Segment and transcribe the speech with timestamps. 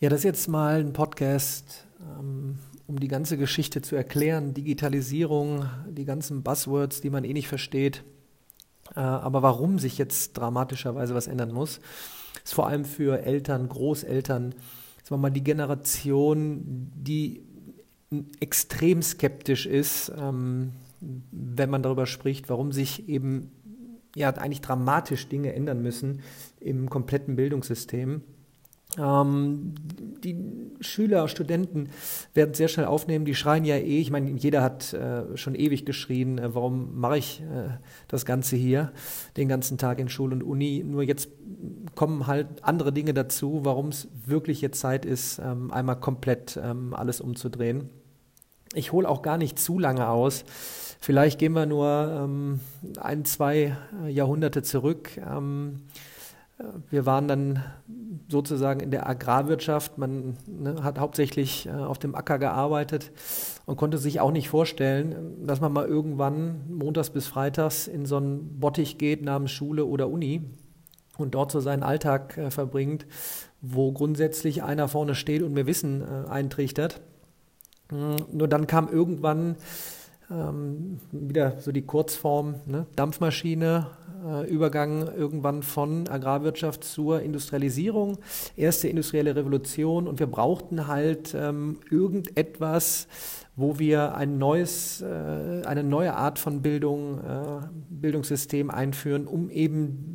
[0.00, 4.52] Ja, das ist jetzt mal ein Podcast, ähm, um die ganze Geschichte zu erklären.
[4.52, 8.02] Digitalisierung, die ganzen Buzzwords, die man eh nicht versteht.
[8.96, 11.80] Äh, aber warum sich jetzt dramatischerweise was ändern muss,
[12.44, 14.50] ist vor allem für Eltern, Großeltern,
[15.04, 17.42] sagen wir mal die Generation, die
[18.40, 20.72] extrem skeptisch ist, ähm,
[21.30, 23.52] wenn man darüber spricht, warum sich eben
[24.16, 26.22] ja eigentlich dramatisch Dinge ändern müssen
[26.58, 28.22] im kompletten Bildungssystem.
[28.98, 29.74] Ähm,
[30.22, 30.36] die
[30.80, 31.88] Schüler, Studenten
[32.32, 35.84] werden sehr schnell aufnehmen, die schreien ja eh, ich meine, jeder hat äh, schon ewig
[35.84, 37.78] geschrien, äh, warum mache ich äh,
[38.08, 38.92] das Ganze hier,
[39.36, 41.28] den ganzen Tag in Schule und Uni, nur jetzt
[41.94, 46.94] kommen halt andere Dinge dazu, warum es wirklich jetzt Zeit ist, ähm, einmal komplett ähm,
[46.94, 47.90] alles umzudrehen.
[48.74, 50.44] Ich hole auch gar nicht zu lange aus,
[51.00, 52.60] vielleicht gehen wir nur ähm,
[53.00, 55.10] ein, zwei äh, Jahrhunderte zurück.
[56.90, 57.62] Wir waren dann
[58.28, 59.98] sozusagen in der Agrarwirtschaft.
[59.98, 63.12] Man ne, hat hauptsächlich äh, auf dem Acker gearbeitet
[63.66, 68.16] und konnte sich auch nicht vorstellen, dass man mal irgendwann montags bis freitags in so
[68.16, 70.42] einen Bottich geht namens Schule oder Uni
[71.18, 73.06] und dort so seinen Alltag äh, verbringt,
[73.60, 77.00] wo grundsätzlich einer vorne steht und mir Wissen äh, eintrichtert.
[77.90, 79.56] Hm, nur dann kam irgendwann
[80.30, 82.86] ähm, wieder so die Kurzform, ne?
[82.96, 83.86] Dampfmaschine,
[84.24, 88.18] äh, Übergang irgendwann von Agrarwirtschaft zur Industrialisierung,
[88.56, 93.06] erste industrielle Revolution und wir brauchten halt ähm, irgendetwas,
[93.56, 100.13] wo wir ein neues, äh, eine neue Art von Bildung, äh, Bildungssystem einführen, um eben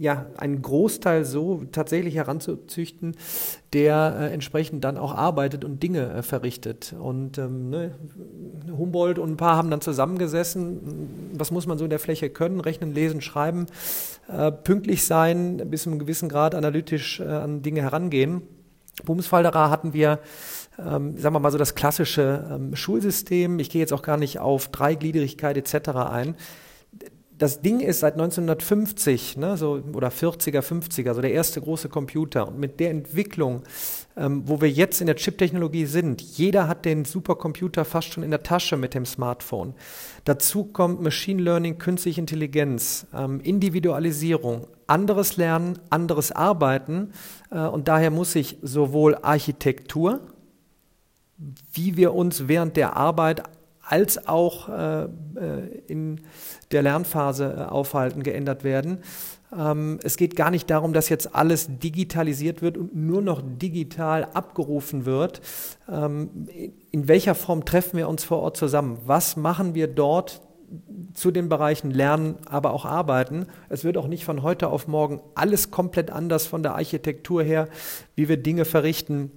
[0.00, 3.16] ja, einen Großteil so tatsächlich heranzuzüchten,
[3.74, 6.94] der äh, entsprechend dann auch arbeitet und Dinge äh, verrichtet.
[6.98, 7.90] Und ähm, ne,
[8.74, 12.60] Humboldt und ein paar haben dann zusammengesessen, was muss man so in der Fläche können,
[12.60, 13.66] rechnen, lesen, schreiben,
[14.28, 18.40] äh, pünktlich sein, bis zu einem gewissen Grad analytisch äh, an Dinge herangehen.
[19.04, 20.20] Bumsfalderer hatten wir
[20.78, 23.58] ähm, sagen wir mal so das klassische ähm, Schulsystem.
[23.58, 25.90] Ich gehe jetzt auch gar nicht auf Dreigliedrigkeit etc.
[25.90, 26.36] ein
[27.40, 32.46] das Ding ist seit 1950 ne, so, oder 40er, 50er, so der erste große Computer.
[32.46, 33.62] Und mit der Entwicklung,
[34.14, 38.30] ähm, wo wir jetzt in der Chip-Technologie sind, jeder hat den Supercomputer fast schon in
[38.30, 39.72] der Tasche mit dem Smartphone.
[40.26, 47.12] Dazu kommt Machine Learning, künstliche Intelligenz, ähm, Individualisierung, anderes Lernen, anderes Arbeiten.
[47.50, 50.20] Äh, und daher muss sich sowohl Architektur,
[51.72, 53.44] wie wir uns während der Arbeit
[53.90, 55.08] als auch äh, äh,
[55.88, 56.20] in
[56.70, 58.98] der Lernphase äh, aufhalten, geändert werden.
[59.56, 64.28] Ähm, es geht gar nicht darum, dass jetzt alles digitalisiert wird und nur noch digital
[64.32, 65.40] abgerufen wird.
[65.90, 66.46] Ähm,
[66.92, 68.98] in welcher Form treffen wir uns vor Ort zusammen?
[69.06, 70.40] Was machen wir dort
[71.14, 73.46] zu den Bereichen Lernen, aber auch Arbeiten.
[73.68, 77.68] Es wird auch nicht von heute auf morgen alles komplett anders von der Architektur her,
[78.14, 79.32] wie wir Dinge verrichten,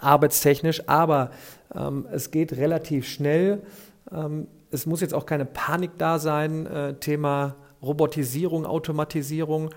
[0.00, 1.30] arbeitstechnisch, aber
[1.74, 3.62] ähm, es geht relativ schnell.
[4.10, 9.70] Ähm, es muss jetzt auch keine Panik da sein, äh, Thema Robotisierung, Automatisierung,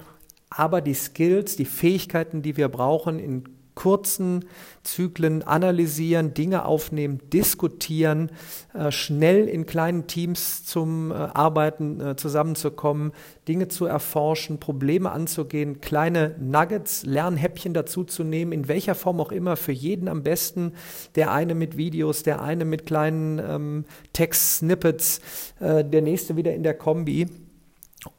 [0.49, 3.43] aber die Skills, die Fähigkeiten, die wir brauchen in
[3.75, 4.45] kurzen
[4.83, 8.31] Zyklen analysieren, Dinge aufnehmen, diskutieren,
[8.73, 13.11] äh, schnell in kleinen Teams zum äh, Arbeiten äh, zusammenzukommen,
[13.47, 19.71] Dinge zu erforschen, Probleme anzugehen, kleine Nuggets, Lernhäppchen dazuzunehmen, in welcher Form auch immer, für
[19.73, 20.73] jeden am besten.
[21.15, 25.21] Der eine mit Videos, der eine mit kleinen ähm, Text-Snippets,
[25.59, 27.27] der nächste wieder in der Kombi.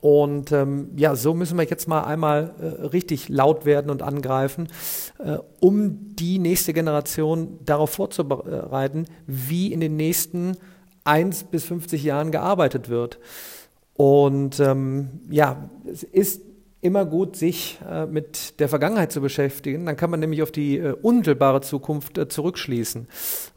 [0.01, 4.69] Und ähm, ja, so müssen wir jetzt mal einmal äh, richtig laut werden und angreifen,
[5.19, 10.57] äh, um die nächste Generation darauf vorzubereiten, wie in den nächsten
[11.05, 13.19] 1 bis 50 Jahren gearbeitet wird.
[13.95, 16.43] Und ähm, ja, es ist
[16.83, 19.87] immer gut, sich äh, mit der Vergangenheit zu beschäftigen.
[19.87, 23.09] Dann kann man nämlich auf die äh, unmittelbare Zukunft äh, zurückschließen.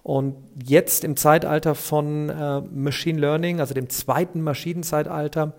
[0.04, 0.36] Und
[0.66, 5.54] jetzt im Zeitalter von äh, Machine Learning, also dem zweiten Maschinenzeitalter,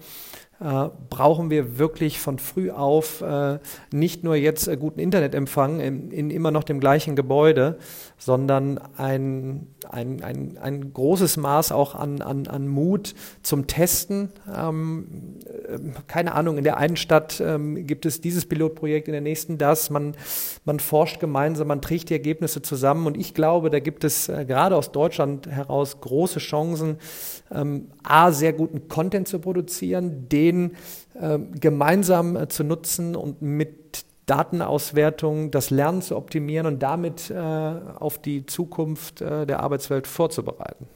[0.60, 3.58] äh, brauchen wir wirklich von früh auf äh,
[3.92, 7.78] nicht nur jetzt äh, guten Internetempfang in, in, immer noch dem gleichen Gebäude,
[8.18, 14.32] sondern ein, ein, ein, ein großes Maß auch an, an, an Mut zum Testen.
[14.54, 15.39] Ähm, äh,
[16.06, 19.90] keine Ahnung, in der einen Stadt ähm, gibt es dieses Pilotprojekt, in der nächsten das.
[19.90, 20.14] Man,
[20.64, 24.44] man forscht gemeinsam, man trägt die Ergebnisse zusammen und ich glaube, da gibt es äh,
[24.44, 26.98] gerade aus Deutschland heraus große Chancen,
[27.52, 30.72] ähm, A, sehr guten Content zu produzieren, den
[31.20, 37.36] äh, gemeinsam äh, zu nutzen und mit Datenauswertung das Lernen zu optimieren und damit äh,
[37.36, 40.86] auf die Zukunft äh, der Arbeitswelt vorzubereiten.